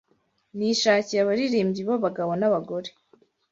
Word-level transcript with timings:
nishakiye 0.57 1.19
abaririmbyi 1.21 1.81
b’abagabo 1.87 2.31
n’abagore 2.39 2.89